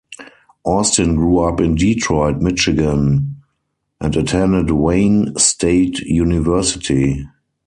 Austin 0.65 1.13
grew 1.15 1.41
up 1.41 1.61
in 1.61 1.75
Detroit, 1.75 2.37
Michigan, 2.37 3.39
and 3.99 4.15
attended 4.15 4.71
Wayne 4.71 5.35
State 5.35 5.99
University. 5.99 7.27